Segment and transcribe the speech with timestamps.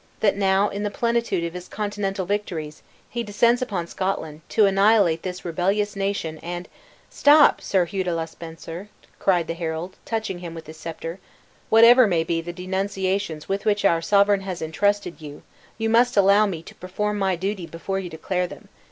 [0.19, 5.21] that now, in the plenitude of his continental victories, he descends upon Scotland, to annihilate
[5.21, 6.67] this rebellious nation; and"
[7.21, 11.19] "Stop, Sir Hugh le de Spencer," cried the herald, touching him with his scepter;
[11.69, 15.43] "whatever may be the denunciations with which our sovereign has intrusted you,
[15.77, 18.69] you must allow me to perform my duty before you declare them.